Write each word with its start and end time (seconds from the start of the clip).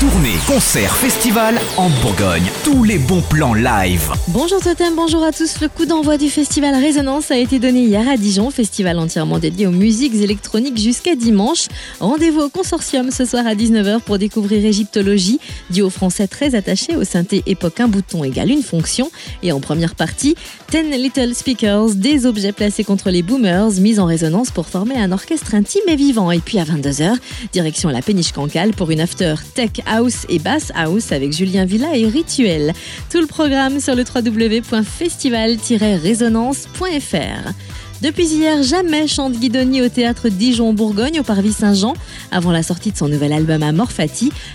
Tournée, 0.00 0.34
concert, 0.46 0.94
festival 0.94 1.58
en 1.78 1.88
Bourgogne. 2.02 2.52
Tous 2.64 2.84
les 2.84 2.98
bons 2.98 3.22
plans 3.22 3.54
live. 3.54 4.10
Bonjour 4.28 4.60
Totem, 4.60 4.94
bonjour 4.94 5.24
à 5.24 5.32
tous. 5.32 5.62
Le 5.62 5.68
coup 5.70 5.86
d'envoi 5.86 6.18
du 6.18 6.28
festival 6.28 6.74
Résonance 6.74 7.30
a 7.30 7.38
été 7.38 7.58
donné 7.58 7.80
hier 7.80 8.06
à 8.06 8.18
Dijon, 8.18 8.50
festival 8.50 8.98
entièrement 8.98 9.38
dédié 9.38 9.66
aux 9.66 9.70
musiques 9.72 10.14
électroniques 10.16 10.76
jusqu'à 10.76 11.14
dimanche. 11.16 11.68
Rendez-vous 12.00 12.40
au 12.42 12.48
consortium 12.50 13.10
ce 13.10 13.24
soir 13.24 13.46
à 13.46 13.54
19h 13.54 14.00
pour 14.00 14.18
découvrir 14.18 14.62
Égyptologie, 14.66 15.40
duo 15.70 15.88
français 15.88 16.28
très 16.28 16.54
attaché 16.54 16.94
au 16.94 17.04
synthé 17.04 17.42
époque 17.46 17.80
un 17.80 17.88
bouton 17.88 18.22
égale 18.22 18.50
une 18.50 18.62
fonction. 18.62 19.10
Et 19.42 19.50
en 19.50 19.60
première 19.60 19.94
partie, 19.94 20.34
10 20.72 20.90
Little 20.94 21.34
Speakers, 21.34 21.94
des 21.94 22.26
objets 22.26 22.52
placés 22.52 22.84
contre 22.84 23.08
les 23.08 23.22
boomers, 23.22 23.70
mis 23.80 23.98
en 23.98 24.04
résonance 24.04 24.50
pour 24.50 24.66
former 24.66 24.96
un 24.96 25.10
orchestre 25.10 25.54
intime 25.54 25.84
et 25.88 25.96
vivant. 25.96 26.30
Et 26.32 26.40
puis 26.40 26.58
à 26.58 26.64
22h, 26.64 27.14
direction 27.54 27.88
la 27.88 28.02
péniche 28.02 28.32
Cancale 28.32 28.72
pour 28.72 28.90
une 28.90 29.00
after 29.00 29.36
tech 29.54 29.70
House 29.86 30.26
et 30.28 30.38
Bass 30.38 30.70
House 30.74 31.12
avec 31.12 31.32
Julien 31.32 31.64
Villa 31.64 31.96
et 31.96 32.06
Rituel. 32.08 32.72
Tout 33.10 33.20
le 33.20 33.26
programme 33.26 33.80
sur 33.80 33.94
le 33.94 34.02
wwwfestival 34.02 35.56
resonancefr 36.04 36.84
depuis 38.02 38.26
hier, 38.26 38.62
jamais 38.62 39.08
chante 39.08 39.32
Guidoni 39.32 39.80
au 39.80 39.88
théâtre 39.88 40.28
Dijon-Bourgogne 40.28 41.20
au 41.20 41.22
Parvis 41.22 41.52
Saint-Jean. 41.54 41.94
Avant 42.30 42.52
la 42.52 42.62
sortie 42.62 42.92
de 42.92 42.96
son 42.98 43.08
nouvel 43.08 43.32
album 43.32 43.62
à 43.62 43.72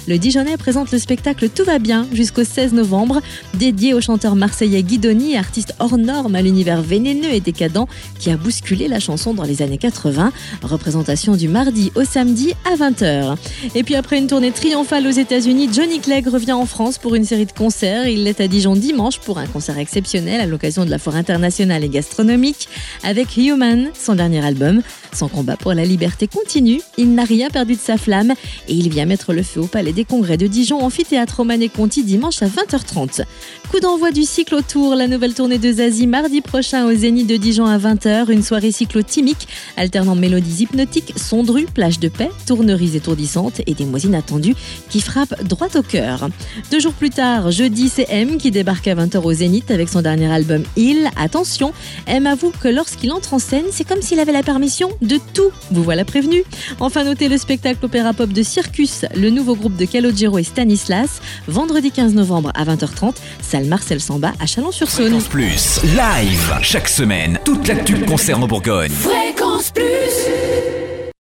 le 0.08 0.18
Dijonais 0.20 0.58
présente 0.58 0.92
le 0.92 1.00
spectacle 1.00 1.50
Tout 1.50 1.64
va 1.64 1.80
bien 1.80 2.06
jusqu'au 2.14 2.44
16 2.44 2.74
novembre, 2.74 3.20
dédié 3.56 3.96
au 3.96 4.02
chanteur 4.02 4.36
marseillais 4.36 4.84
Guidoni, 4.84 5.38
artiste 5.38 5.74
hors 5.80 5.98
norme 5.98 6.36
à 6.36 6.44
l'univers 6.44 6.84
vénéneux 6.84 7.32
et 7.32 7.40
décadent 7.40 7.88
qui 8.20 8.30
a 8.30 8.38
bousculé 8.38 8.88
la 8.88 9.00
chanson 9.00 9.34
dans 9.34 9.44
les 9.44 9.64
années 9.64 9.80
80. 9.80 10.32
Représentation 10.62 11.36
du 11.36 11.48
mardi 11.48 11.92
au 11.96 12.04
samedi 12.04 12.54
à 12.72 12.76
20h. 12.76 13.38
Et 13.74 13.82
puis 13.82 13.96
après 13.96 14.20
une 14.20 14.28
tournée 14.28 14.52
triomphale 14.52 15.08
aux 15.08 15.12
États-Unis, 15.12 15.70
Johnny 15.74 16.00
Clegg 16.00 16.28
revient 16.28 16.52
en 16.52 16.68
France 16.68 17.00
pour 17.00 17.16
une 17.16 17.26
série 17.26 17.48
de 17.48 17.52
concerts. 17.54 18.06
Il 18.08 18.24
l'est 18.24 18.40
à 18.40 18.48
Dijon 18.48 18.76
dimanche 18.76 19.18
pour 19.18 19.40
un 19.40 19.48
concert 19.48 19.80
exceptionnel 19.80 20.42
à 20.42 20.46
l'occasion 20.46 20.86
de 20.86 20.92
la 20.92 21.00
Foire 21.00 21.16
internationale 21.16 21.84
et 21.84 21.90
gastronomique 21.90 22.70
avec 23.04 23.31
Human, 23.38 23.92
son 23.94 24.16
dernier 24.16 24.42
album. 24.46 24.82
Son 25.14 25.28
combat 25.28 25.58
pour 25.58 25.74
la 25.74 25.84
liberté 25.84 26.28
continue, 26.28 26.80
il 26.98 27.14
n'a 27.16 27.26
rien 27.26 27.50
perdu 27.50 27.74
de 27.76 27.80
sa 27.80 27.98
flamme 27.98 28.32
et 28.70 28.74
il 28.74 28.88
vient 28.90 29.06
mettre 29.06 29.34
le 29.34 29.44
feu 29.44 29.60
au 29.60 29.68
Palais 29.68 29.92
des 29.92 30.06
Congrès 30.06 30.38
de 30.38 30.48
Dijon, 30.48 30.80
amphithéâtre 30.80 31.36
Roman 31.36 31.60
et 31.60 31.68
Conti 31.68 32.06
dimanche 32.06 32.42
à 32.42 32.48
20h30. 32.48 33.24
Coup 33.70 33.80
d'envoi 33.82 34.12
du 34.12 34.24
cycle 34.24 34.56
autour, 34.56 34.96
la 34.96 35.08
nouvelle 35.10 35.34
tournée 35.34 35.58
de 35.58 35.70
Zazie 35.70 36.08
mardi 36.08 36.40
prochain 36.40 36.86
au 36.86 36.96
Zénith 36.96 37.28
de 37.28 37.36
Dijon 37.36 37.66
à 37.66 37.78
20h, 37.78 38.32
une 38.32 38.42
soirée 38.42 38.72
cyclotimique 38.72 39.50
alternant 39.76 40.16
mélodies 40.16 40.64
hypnotiques, 40.64 41.14
sondrues, 41.18 41.66
plages 41.66 42.00
de 42.00 42.08
paix, 42.08 42.30
tourneries 42.48 42.96
étourdissantes 42.96 43.60
et 43.68 43.74
des 43.74 43.84
mois 43.84 44.00
inattendues 44.00 44.56
qui 44.90 45.02
frappent 45.02 45.44
droit 45.46 45.68
au 45.76 45.82
cœur. 45.82 46.30
Deux 46.72 46.80
jours 46.80 46.94
plus 46.94 47.10
tard, 47.10 47.52
jeudi, 47.52 47.90
c'est 47.90 48.06
M 48.08 48.38
qui 48.38 48.50
débarque 48.50 48.88
à 48.88 48.96
20h 48.96 49.18
au 49.22 49.34
Zénith 49.34 49.72
avec 49.72 49.90
son 49.90 50.02
dernier 50.02 50.28
album 50.32 50.64
Il. 50.78 51.10
Attention, 51.18 51.74
M 52.08 52.28
avoue 52.28 52.52
que 52.58 52.70
lorsqu'il 52.70 53.12
en 53.12 53.20
en 53.32 53.40
scène, 53.40 53.66
c'est 53.72 53.84
comme 53.86 54.02
s'il 54.02 54.20
avait 54.20 54.32
la 54.32 54.44
permission 54.44 54.90
de 55.02 55.20
tout. 55.34 55.52
Vous 55.72 55.84
voilà 55.84 56.06
prévenu. 56.06 56.44
Enfin, 56.80 57.04
notez 57.04 57.30
le 57.30 57.38
spectacle 57.38 57.84
opéra 57.86 58.14
pop 58.14 58.30
de 58.32 58.44
Circus, 58.44 59.06
le 59.16 59.30
nouveau 59.30 59.56
groupe 59.56 59.76
de 59.78 59.86
Calogero 59.86 60.38
et 60.40 60.44
Stanislas, 60.44 61.22
vendredi 61.48 61.92
15 61.92 62.14
novembre 62.14 62.52
à 62.56 62.66
20h30, 62.66 63.14
salle 63.42 63.66
Marcel 63.66 64.02
Samba 64.02 64.34
à 64.40 64.46
Chalon-sur-Saône. 64.46 65.20
Plus 65.30 65.82
live 65.86 66.54
chaque 66.62 66.88
semaine, 66.90 67.40
toute 67.46 67.68
l'actu 67.68 67.96
concerne 68.00 68.42
Bourgogne. 68.48 68.90
Fréquence 68.92 69.72
Plus 69.72 70.31